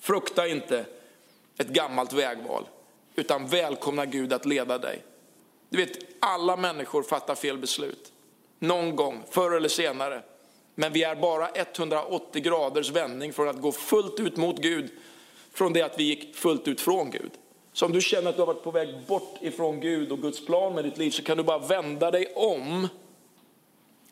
Frukta 0.00 0.48
inte 0.48 0.84
ett 1.58 1.68
gammalt 1.68 2.12
vägval, 2.12 2.68
utan 3.14 3.46
välkomna 3.48 4.06
Gud 4.06 4.32
att 4.32 4.46
leda 4.46 4.78
dig. 4.78 5.02
Du 5.68 5.76
vet, 5.76 5.98
alla 6.20 6.56
människor 6.56 7.02
fattar 7.02 7.34
fel 7.34 7.58
beslut. 7.58 8.12
Någon 8.58 8.96
gång, 8.96 9.22
förr 9.30 9.56
eller 9.56 9.68
senare. 9.68 10.22
Men 10.74 10.92
vi 10.92 11.02
är 11.02 11.14
bara 11.14 11.48
180 11.48 12.42
graders 12.42 12.90
vändning 12.90 13.32
från 13.32 13.48
att 13.48 13.60
gå 13.60 13.72
fullt 13.72 14.20
ut 14.20 14.36
mot 14.36 14.58
Gud, 14.62 14.90
från 15.52 15.72
det 15.72 15.82
att 15.82 15.98
vi 15.98 16.04
gick 16.04 16.36
fullt 16.36 16.68
ut 16.68 16.80
från 16.80 17.10
Gud. 17.10 17.30
Så 17.72 17.86
om 17.86 17.92
du 17.92 18.00
känner 18.00 18.30
att 18.30 18.36
du 18.36 18.42
har 18.42 18.46
varit 18.46 18.62
på 18.62 18.70
väg 18.70 19.06
bort 19.06 19.38
ifrån 19.40 19.80
Gud 19.80 20.12
och 20.12 20.22
Guds 20.22 20.46
plan 20.46 20.74
med 20.74 20.84
ditt 20.84 20.98
liv 20.98 21.10
så 21.10 21.22
kan 21.22 21.36
du 21.36 21.42
bara 21.42 21.58
vända 21.58 22.10
dig 22.10 22.32
om 22.34 22.88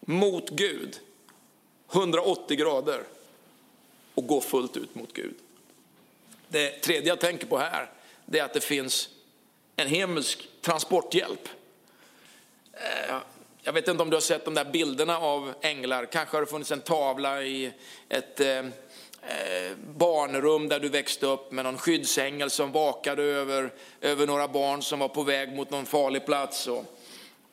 mot 0.01 0.51
Gud, 0.51 1.01
180 1.93 2.57
grader 2.57 3.03
och 4.15 4.27
gå 4.27 4.41
fullt 4.41 4.77
ut 4.77 4.95
mot 4.95 5.13
Gud. 5.13 5.35
Det 6.49 6.71
tredje 6.71 7.09
jag 7.09 7.21
tänker 7.21 7.47
på 7.47 7.59
här, 7.59 7.91
det 8.27 8.39
är 8.39 8.45
att 8.45 8.55
det 8.55 8.61
finns 8.61 9.09
en 9.77 9.89
himmelsk 9.89 10.49
transporthjälp. 10.61 11.49
Eh, 12.73 13.17
jag 13.69 13.73
vet 13.73 13.89
inte 13.89 14.03
om 14.03 14.11
du 14.11 14.17
har 14.17 14.21
sett 14.21 14.45
de 14.45 14.55
där 14.55 14.65
bilderna 14.65 15.19
av 15.19 15.55
änglar. 15.61 16.07
Kanske 16.07 16.37
har 16.37 16.41
det 16.41 16.47
funnits 16.47 16.71
en 16.71 16.81
tavla 16.81 17.43
i 17.43 17.73
ett 18.09 18.41
eh, 18.41 18.59
eh, 18.59 19.77
barnrum 19.99 20.69
där 20.69 20.81
du 20.81 20.89
växte 20.89 21.27
upp 21.27 21.53
med 21.53 21.65
någon 21.65 21.79
skyddsängel 21.79 22.51
som 22.51 22.73
vakade 22.73 23.23
över, 23.23 23.73
över 24.01 24.27
några 24.27 24.49
barn 24.49 24.83
som 24.83 24.99
var 24.99 25.09
på 25.09 25.23
väg 25.23 25.53
mot 25.53 25.71
någon 25.71 25.87
farlig 25.87 26.27
plats. 26.27 26.67
Och 26.67 26.85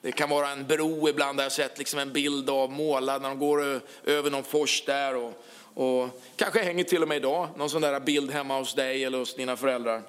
det 0.01 0.11
kan 0.11 0.29
vara 0.29 0.49
en 0.49 0.67
bro 0.67 1.09
ibland, 1.09 1.37
där 1.37 1.43
jag 1.43 1.51
sett 1.51 1.77
liksom 1.77 1.99
en 1.99 2.13
bild 2.13 2.49
av 2.49 2.71
målad 2.71 3.21
när 3.21 3.29
de 3.29 3.39
går 3.39 3.81
över 4.03 4.31
någon 4.31 4.43
fors 4.43 4.83
där. 4.85 5.15
Och, 5.15 5.33
och 5.73 6.09
kanske 6.35 6.63
hänger 6.63 6.83
till 6.83 7.01
och 7.01 7.07
med 7.07 7.17
idag 7.17 7.49
någon 7.57 7.69
sån 7.69 7.81
där 7.81 7.99
bild 7.99 8.31
hemma 8.31 8.59
hos 8.59 8.73
dig 8.73 9.03
eller 9.03 9.17
hos 9.17 9.35
dina 9.35 9.57
föräldrar. 9.57 10.01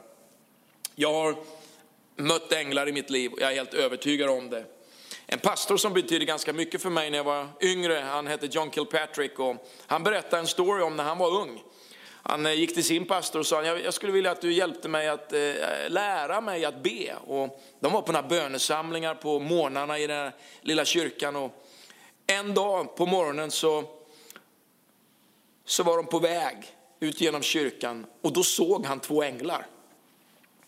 Jag 0.94 1.12
har 1.12 1.36
mött 2.16 2.52
änglar 2.52 2.88
i 2.88 2.92
mitt 2.92 3.10
liv 3.10 3.32
och 3.32 3.40
jag 3.40 3.50
är 3.50 3.56
helt 3.56 3.74
övertygad 3.74 4.30
om 4.30 4.50
det. 4.50 4.75
En 5.26 5.38
pastor 5.38 5.76
som 5.76 5.92
betydde 5.92 6.24
ganska 6.24 6.52
mycket 6.52 6.82
för 6.82 6.90
mig 6.90 7.10
när 7.10 7.18
jag 7.18 7.24
var 7.24 7.48
yngre, 7.60 7.94
han 7.94 8.26
hette 8.26 8.46
John 8.46 8.70
Kilpatrick 8.70 9.38
och 9.38 9.56
han 9.86 10.02
berättade 10.02 10.40
en 10.40 10.46
story 10.46 10.82
om 10.82 10.96
när 10.96 11.04
han 11.04 11.18
var 11.18 11.40
ung. 11.40 11.62
Han 12.22 12.46
eh, 12.46 12.52
gick 12.52 12.74
till 12.74 12.84
sin 12.84 13.06
pastor 13.06 13.40
och 13.40 13.46
sa, 13.46 13.64
jag 13.64 13.94
skulle 13.94 14.12
vilja 14.12 14.30
att 14.30 14.40
du 14.40 14.52
hjälpte 14.52 14.88
mig 14.88 15.08
att 15.08 15.32
eh, 15.32 15.40
lära 15.88 16.40
mig 16.40 16.64
att 16.64 16.82
be. 16.82 17.14
Och 17.26 17.62
de 17.80 17.92
var 17.92 18.02
på 18.02 18.12
några 18.12 18.28
bönesamlingar 18.28 19.14
på 19.14 19.38
morgnarna 19.38 19.98
i 19.98 20.06
den 20.06 20.16
här 20.16 20.32
lilla 20.60 20.84
kyrkan. 20.84 21.36
Och 21.36 21.64
en 22.26 22.54
dag 22.54 22.96
på 22.96 23.06
morgonen 23.06 23.50
så, 23.50 23.84
så 25.64 25.82
var 25.82 25.96
de 25.96 26.06
på 26.06 26.18
väg 26.18 26.56
ut 27.00 27.20
genom 27.20 27.42
kyrkan 27.42 28.06
och 28.22 28.32
då 28.32 28.42
såg 28.42 28.86
han 28.86 29.00
två 29.00 29.22
änglar. 29.22 29.66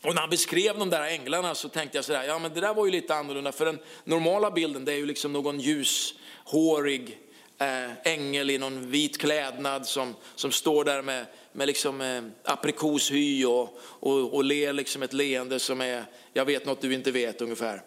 Och 0.02 0.14
när 0.14 0.20
han 0.20 0.30
beskrev 0.30 0.78
de 0.78 0.90
där 0.90 1.02
änglarna 1.02 1.54
så 1.54 1.68
tänkte 1.68 1.98
jag 1.98 2.04
sådär, 2.04 2.24
ja 2.24 2.38
men 2.38 2.54
det 2.54 2.60
där 2.60 2.74
var 2.74 2.84
ju 2.84 2.92
lite 2.92 3.14
annorlunda. 3.14 3.52
För 3.52 3.64
den 3.64 3.78
normala 4.04 4.50
bilden 4.50 4.84
det 4.84 4.92
är 4.92 4.96
ju 4.96 5.06
liksom 5.06 5.32
någon 5.32 5.60
ljushårig 5.60 7.18
eh, 7.58 8.12
ängel 8.12 8.50
i 8.50 8.58
någon 8.58 8.90
vit 8.90 9.18
klädnad 9.18 9.86
som, 9.86 10.14
som 10.34 10.52
står 10.52 10.84
där 10.84 11.02
med, 11.02 11.26
med 11.52 11.66
liksom, 11.66 12.00
eh, 12.00 12.22
aprikoshy 12.44 13.44
och, 13.44 13.78
och, 13.82 14.34
och 14.34 14.44
ler 14.44 14.72
liksom 14.72 15.02
ett 15.02 15.12
leende 15.12 15.58
som 15.58 15.80
är, 15.80 16.04
jag 16.32 16.44
vet 16.44 16.66
något 16.66 16.80
du 16.80 16.94
inte 16.94 17.10
vet 17.10 17.40
ungefär. 17.40 17.82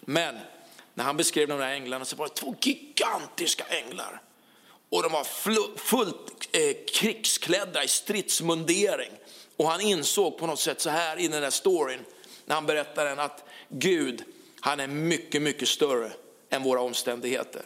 Men 0.00 0.34
när 0.94 1.04
han 1.04 1.16
beskrev 1.16 1.48
de 1.48 1.58
där 1.58 1.68
änglarna 1.68 2.04
så 2.04 2.16
var 2.16 2.28
det 2.28 2.34
två 2.34 2.54
gigantiska 2.60 3.64
änglar. 3.64 4.22
Och 4.90 5.02
de 5.02 5.12
var 5.12 5.24
fullt 5.76 6.48
eh, 6.52 6.76
krigsklädda 6.94 7.84
i 7.84 7.88
stridsmundering. 7.88 9.12
Och 9.60 9.66
han 9.66 9.80
insåg 9.80 10.38
på 10.38 10.46
något 10.46 10.60
sätt 10.60 10.80
så 10.80 10.90
här 10.90 11.18
i 11.18 11.28
den 11.28 11.42
där 11.42 11.50
storyn, 11.50 12.00
när 12.44 12.54
han 12.54 12.66
berättar 12.66 13.04
den, 13.04 13.18
att 13.18 13.44
Gud, 13.68 14.24
han 14.60 14.80
är 14.80 14.86
mycket, 14.86 15.42
mycket 15.42 15.68
större 15.68 16.12
än 16.50 16.62
våra 16.62 16.80
omständigheter. 16.80 17.62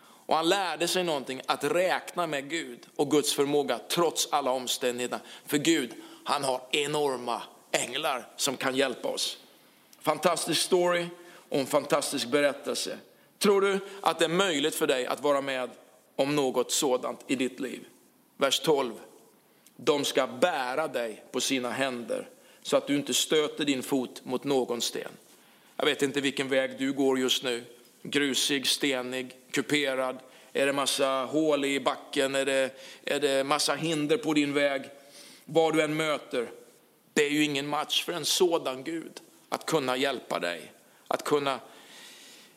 Och 0.00 0.36
han 0.36 0.48
lärde 0.48 0.88
sig 0.88 1.04
någonting, 1.04 1.40
att 1.46 1.64
räkna 1.64 2.26
med 2.26 2.50
Gud 2.50 2.86
och 2.96 3.10
Guds 3.10 3.34
förmåga 3.34 3.78
trots 3.88 4.28
alla 4.32 4.50
omständigheter. 4.50 5.18
För 5.46 5.58
Gud, 5.58 5.94
han 6.24 6.44
har 6.44 6.60
enorma 6.70 7.42
änglar 7.70 8.28
som 8.36 8.56
kan 8.56 8.76
hjälpa 8.76 9.08
oss. 9.08 9.38
Fantastisk 10.00 10.60
story 10.60 11.06
och 11.48 11.58
en 11.58 11.66
fantastisk 11.66 12.28
berättelse. 12.28 12.98
Tror 13.38 13.60
du 13.60 13.78
att 14.00 14.18
det 14.18 14.24
är 14.24 14.28
möjligt 14.28 14.74
för 14.74 14.86
dig 14.86 15.06
att 15.06 15.22
vara 15.22 15.40
med 15.40 15.70
om 16.16 16.36
något 16.36 16.72
sådant 16.72 17.20
i 17.26 17.34
ditt 17.34 17.60
liv? 17.60 17.84
Vers 18.36 18.60
12 18.60 18.92
de 19.84 20.04
ska 20.04 20.26
bära 20.26 20.88
dig 20.88 21.24
på 21.32 21.40
sina 21.40 21.70
händer 21.70 22.28
så 22.62 22.76
att 22.76 22.86
du 22.86 22.96
inte 22.96 23.14
stöter 23.14 23.64
din 23.64 23.82
fot 23.82 24.24
mot 24.24 24.44
någon 24.44 24.80
sten. 24.80 25.10
Jag 25.76 25.84
vet 25.84 26.02
inte 26.02 26.20
vilken 26.20 26.48
väg 26.48 26.78
du 26.78 26.92
går 26.92 27.18
just 27.18 27.42
nu. 27.42 27.64
Grusig, 28.02 28.66
stenig, 28.66 29.36
kuperad. 29.50 30.18
Är 30.52 30.66
det 30.66 30.72
massa 30.72 31.24
hål 31.24 31.64
i 31.64 31.80
backen? 31.80 32.34
Är 32.34 32.44
det, 32.44 32.70
är 33.04 33.20
det 33.20 33.44
massa 33.44 33.74
hinder 33.74 34.16
på 34.16 34.34
din 34.34 34.52
väg? 34.52 34.82
Vad 35.44 35.74
du 35.74 35.82
än 35.82 35.96
möter. 35.96 36.50
Det 37.12 37.26
är 37.26 37.30
ju 37.30 37.44
ingen 37.44 37.66
match 37.66 38.04
för 38.04 38.12
en 38.12 38.24
sådan 38.24 38.84
Gud 38.84 39.20
att 39.48 39.66
kunna 39.66 39.96
hjälpa 39.96 40.38
dig. 40.38 40.72
Att 41.08 41.24
kunna 41.24 41.60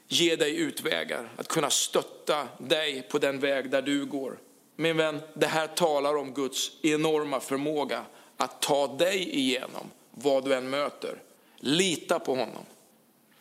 ge 0.07 0.35
dig 0.35 0.55
utvägar, 0.55 1.29
att 1.37 1.47
kunna 1.47 1.69
stötta 1.69 2.47
dig 2.57 3.01
på 3.01 3.19
den 3.19 3.39
väg 3.39 3.69
där 3.69 3.81
du 3.81 4.05
går. 4.05 4.37
Min 4.75 4.97
vän, 4.97 5.21
det 5.33 5.47
här 5.47 5.67
talar 5.67 6.17
om 6.17 6.33
Guds 6.33 6.71
enorma 6.81 7.39
förmåga 7.39 8.05
att 8.37 8.61
ta 8.61 8.87
dig 8.87 9.29
igenom 9.39 9.91
vad 10.11 10.45
du 10.45 10.53
än 10.53 10.69
möter. 10.69 11.21
Lita 11.55 12.19
på 12.19 12.35
honom. 12.35 12.65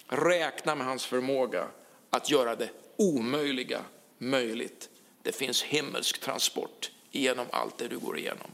Räkna 0.07 0.75
med 0.75 0.87
hans 0.87 1.07
förmåga 1.07 1.67
att 2.11 2.31
göra 2.31 2.57
det 2.57 2.69
omöjliga 2.97 3.81
möjligt. 4.19 4.89
Det 5.23 5.33
finns 5.33 5.63
himmelsk 5.63 6.21
transport 6.21 6.91
genom 7.11 7.47
allt 7.51 7.79
det 7.79 7.89
du 7.89 7.99
går 7.99 8.19
igenom. 8.19 8.51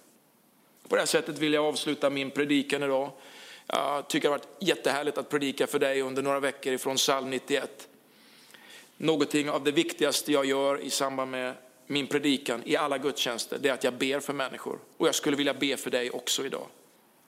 På 0.88 0.94
det 0.94 1.00
här 1.00 1.06
sättet 1.06 1.38
vill 1.38 1.52
jag 1.52 1.64
avsluta 1.64 2.10
min 2.10 2.30
predikan 2.30 2.82
idag. 2.82 3.10
Jag 3.66 4.08
tycker 4.08 4.28
det 4.28 4.32
har 4.32 4.38
varit 4.38 4.62
jättehärligt 4.62 5.18
att 5.18 5.28
predika 5.28 5.66
för 5.66 5.78
dig 5.78 6.02
under 6.02 6.22
några 6.22 6.40
veckor 6.40 6.72
ifrån 6.72 6.96
psalm 6.96 7.30
91. 7.30 7.88
Någonting 8.96 9.50
av 9.50 9.64
det 9.64 9.72
viktigaste 9.72 10.32
jag 10.32 10.44
gör 10.44 10.80
i 10.80 10.90
samband 10.90 11.30
med 11.30 11.54
min 11.90 12.06
predikan 12.06 12.62
i 12.64 12.76
alla 12.76 12.98
gudstjänster, 12.98 13.58
det 13.60 13.68
är 13.68 13.72
att 13.72 13.84
jag 13.84 13.94
ber 13.94 14.20
för 14.20 14.32
människor. 14.32 14.78
Och 14.96 15.08
jag 15.08 15.14
skulle 15.14 15.36
vilja 15.36 15.54
be 15.54 15.76
för 15.76 15.90
dig 15.90 16.10
också 16.10 16.46
idag. 16.46 16.66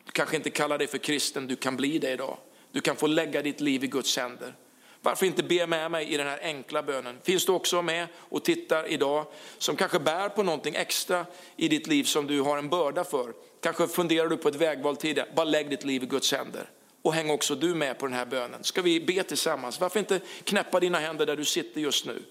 Du 0.05 0.12
kanske 0.12 0.37
inte 0.37 0.50
kallar 0.50 0.79
dig 0.79 0.87
för 0.87 0.99
kristen, 0.99 1.47
du 1.47 1.57
kan 1.57 1.76
bli 1.76 1.99
det 1.99 2.11
idag. 2.11 2.37
Du 2.73 2.81
kan 2.81 2.97
få 2.97 3.07
lägga 3.07 3.43
ditt 3.43 3.61
liv 3.61 3.85
i 3.85 3.87
Guds 3.87 4.17
händer. 4.17 4.55
Varför 5.02 5.26
inte 5.26 5.43
be 5.43 5.67
med 5.67 5.90
mig 5.90 6.09
i 6.14 6.17
den 6.17 6.26
här 6.26 6.38
enkla 6.43 6.83
bönen? 6.83 7.19
Finns 7.23 7.47
du 7.47 7.52
också 7.52 7.83
med 7.83 8.07
och 8.17 8.45
tittar 8.45 8.87
idag 8.87 9.26
som 9.59 9.76
kanske 9.76 9.99
bär 9.99 10.29
på 10.29 10.43
någonting 10.43 10.75
extra 10.75 11.26
i 11.57 11.69
ditt 11.69 11.87
liv 11.87 12.05
som 12.05 12.26
du 12.26 12.40
har 12.40 12.59
en 12.59 12.69
börda 12.69 13.05
för? 13.05 13.33
Kanske 13.61 13.88
funderar 13.88 14.29
du 14.29 14.37
på 14.37 14.49
ett 14.49 14.55
vägval 14.55 14.97
tidigare, 14.97 15.29
bara 15.37 15.45
lägg 15.45 15.71
ditt 15.71 15.85
liv 15.85 16.02
i 16.02 16.07
Guds 16.07 16.33
händer. 16.33 16.71
Och 17.02 17.14
häng 17.14 17.31
också 17.31 17.55
du 17.55 17.75
med 17.75 17.99
på 17.99 18.07
den 18.07 18.14
här 18.14 18.26
bönen. 18.26 18.64
Ska 18.64 18.83
vi 18.83 19.00
be 19.00 19.23
tillsammans? 19.23 19.81
Varför 19.81 19.99
inte 19.99 20.21
knäppa 20.45 20.81
dina 20.81 20.99
händer 20.99 21.26
där 21.26 21.37
du 21.37 21.45
sitter 21.45 21.81
just 21.81 22.07
nu? 22.07 22.23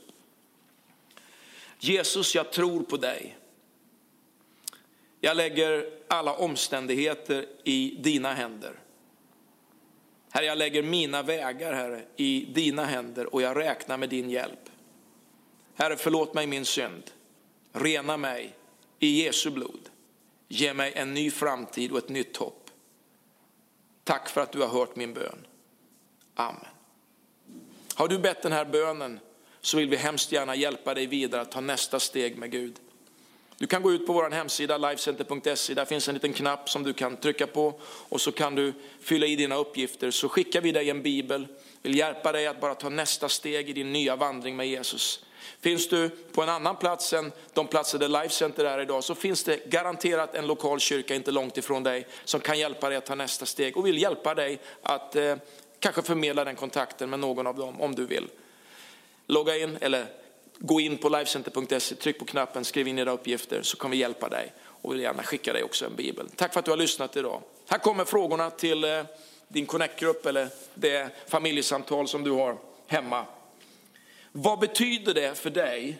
Jesus, 1.79 2.35
jag 2.35 2.51
tror 2.51 2.83
på 2.83 2.97
dig. 2.97 3.37
Jag 5.19 5.37
lägger 5.37 5.89
alla 6.07 6.33
omständigheter 6.33 7.45
i 7.63 7.97
dina 7.99 8.33
händer. 8.33 8.79
Herre, 10.31 10.45
jag 10.45 10.57
lägger 10.57 10.83
mina 10.83 11.23
vägar, 11.23 11.73
Herre, 11.73 12.05
i 12.15 12.45
dina 12.53 12.85
händer 12.85 13.33
och 13.33 13.41
jag 13.41 13.57
räknar 13.57 13.97
med 13.97 14.09
din 14.09 14.29
hjälp. 14.29 14.69
Herre, 15.75 15.97
förlåt 15.97 16.33
mig 16.33 16.47
min 16.47 16.65
synd. 16.65 17.03
Rena 17.71 18.17
mig 18.17 18.55
i 18.99 19.23
Jesu 19.23 19.49
blod. 19.49 19.89
Ge 20.47 20.73
mig 20.73 20.93
en 20.95 21.13
ny 21.13 21.31
framtid 21.31 21.91
och 21.91 21.97
ett 21.97 22.09
nytt 22.09 22.37
hopp. 22.37 22.69
Tack 24.03 24.29
för 24.29 24.41
att 24.41 24.51
du 24.51 24.59
har 24.59 24.67
hört 24.67 24.95
min 24.95 25.13
bön. 25.13 25.47
Amen. 26.35 26.65
Har 27.95 28.07
du 28.07 28.19
bett 28.19 28.41
den 28.41 28.51
här 28.51 28.65
bönen 28.65 29.19
så 29.61 29.77
vill 29.77 29.89
vi 29.89 29.95
hemskt 29.95 30.31
gärna 30.31 30.55
hjälpa 30.55 30.93
dig 30.93 31.05
vidare 31.05 31.41
att 31.41 31.51
ta 31.51 31.61
nästa 31.61 31.99
steg 31.99 32.37
med 32.37 32.51
Gud. 32.51 32.75
Du 33.57 33.67
kan 33.67 33.81
gå 33.81 33.91
ut 33.91 34.07
på 34.07 34.13
vår 34.13 34.29
hemsida 34.29 34.77
livecenter.se. 34.77 35.73
Där 35.73 35.85
finns 35.85 36.07
en 36.07 36.13
liten 36.13 36.33
knapp 36.33 36.69
som 36.69 36.83
du 36.83 36.93
kan 36.93 37.17
trycka 37.17 37.47
på 37.47 37.79
och 37.83 38.21
så 38.21 38.31
kan 38.31 38.55
du 38.55 38.73
fylla 39.01 39.25
i 39.25 39.35
dina 39.35 39.55
uppgifter. 39.55 40.11
Så 40.11 40.29
skickar 40.29 40.61
vi 40.61 40.71
dig 40.71 40.89
en 40.89 41.01
bibel. 41.01 41.47
Vill 41.81 41.97
hjälpa 41.97 42.31
dig 42.31 42.47
att 42.47 42.61
bara 42.61 42.75
ta 42.75 42.89
nästa 42.89 43.29
steg 43.29 43.69
i 43.69 43.73
din 43.73 43.93
nya 43.93 44.15
vandring 44.15 44.55
med 44.55 44.67
Jesus. 44.67 45.25
Finns 45.59 45.89
du 45.89 46.09
på 46.09 46.41
en 46.41 46.49
annan 46.49 46.75
plats 46.75 47.13
än 47.13 47.31
de 47.53 47.67
platser 47.67 47.99
där 47.99 48.07
Lifecenter 48.07 48.65
är 48.65 48.81
idag 48.81 49.03
så 49.03 49.15
finns 49.15 49.43
det 49.43 49.69
garanterat 49.69 50.35
en 50.35 50.47
lokal 50.47 50.79
kyrka 50.79 51.15
inte 51.15 51.31
långt 51.31 51.57
ifrån 51.57 51.83
dig 51.83 52.07
som 52.25 52.39
kan 52.39 52.59
hjälpa 52.59 52.89
dig 52.89 52.97
att 52.97 53.05
ta 53.05 53.15
nästa 53.15 53.45
steg 53.45 53.77
och 53.77 53.85
vill 53.85 54.01
hjälpa 54.01 54.35
dig 54.35 54.59
att 54.81 55.15
eh, 55.15 55.35
kanske 55.79 56.01
förmedla 56.01 56.45
den 56.45 56.55
kontakten 56.55 57.09
med 57.09 57.19
någon 57.19 57.47
av 57.47 57.55
dem 57.55 57.81
om 57.81 57.95
du 57.95 58.05
vill. 58.05 58.27
Logga 59.29 59.57
in 59.57 59.77
eller 59.81 60.05
gå 60.57 60.79
in 60.79 60.97
på 60.97 61.09
livecenter.se, 61.09 61.95
tryck 61.95 62.19
på 62.19 62.25
knappen, 62.25 62.65
skriv 62.65 62.87
in 62.87 62.99
era 62.99 63.11
uppgifter 63.11 63.61
så 63.61 63.77
kan 63.77 63.91
vi 63.91 63.97
hjälpa 63.97 64.29
dig 64.29 64.53
och 64.65 64.93
vill 64.93 64.99
gärna 64.99 65.23
skicka 65.23 65.53
dig 65.53 65.63
också 65.63 65.85
en 65.85 65.95
bibel. 65.95 66.29
Tack 66.35 66.53
för 66.53 66.59
att 66.59 66.65
du 66.65 66.71
har 66.71 66.77
lyssnat 66.77 67.15
idag. 67.15 67.41
Här 67.67 67.77
kommer 67.77 68.05
frågorna 68.05 68.49
till 68.49 68.83
eh, 68.83 69.03
din 69.47 69.65
connect-grupp 69.65 70.25
eller 70.25 70.49
det 70.73 71.09
familjesamtal 71.27 72.07
som 72.07 72.23
du 72.23 72.31
har 72.31 72.57
hemma. 72.87 73.25
Vad 74.31 74.59
betyder 74.59 75.13
det 75.13 75.37
för 75.37 75.49
dig 75.49 75.97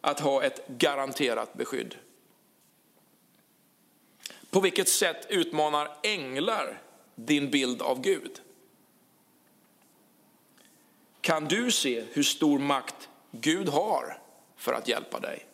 att 0.00 0.20
ha 0.20 0.42
ett 0.42 0.68
garanterat 0.68 1.54
beskydd? 1.54 1.94
På 4.50 4.60
vilket 4.60 4.88
sätt 4.88 5.26
utmanar 5.28 5.96
änglar 6.02 6.82
din 7.14 7.50
bild 7.50 7.82
av 7.82 8.00
Gud? 8.00 8.40
Kan 11.26 11.44
du 11.44 11.70
se 11.70 12.04
hur 12.12 12.22
stor 12.22 12.58
makt 12.58 13.08
Gud 13.30 13.68
har 13.68 14.18
för 14.56 14.72
att 14.72 14.88
hjälpa 14.88 15.20
dig? 15.20 15.46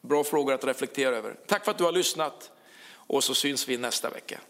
Bra 0.00 0.24
frågor 0.24 0.54
att 0.54 0.64
reflektera 0.64 1.16
över. 1.16 1.36
Tack 1.46 1.64
för 1.64 1.70
att 1.70 1.78
du 1.78 1.84
har 1.84 1.92
lyssnat 1.92 2.50
och 2.90 3.24
så 3.24 3.34
syns 3.34 3.68
vi 3.68 3.78
nästa 3.78 4.10
vecka. 4.10 4.40